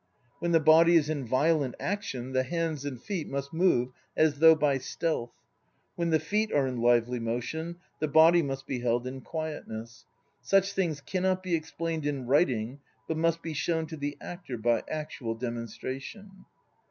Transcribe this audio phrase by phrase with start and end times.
[0.39, 4.55] When the body is in violent action, the hands and feet must move as though
[4.55, 5.29] by stealth.
[5.95, 10.05] When the feet are in lively motion, the body must be held in quietness.
[10.41, 14.57] Such things cannot be explained in writ ing but must be shown to the actor
[14.57, 16.45] by actual demonstration.